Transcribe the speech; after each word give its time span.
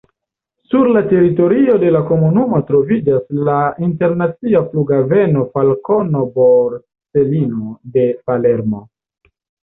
Sur 0.67 0.87
la 0.93 1.01
teritorio 1.09 1.75
de 1.83 1.91
la 1.95 1.99
komunumo 2.11 2.61
troviĝas 2.69 3.27
la 3.49 3.57
internacia 3.89 4.63
Flughaveno 4.71 5.45
Falcone-Borsellino 5.53 7.71
de 7.99 8.09
Palermo. 8.33 8.85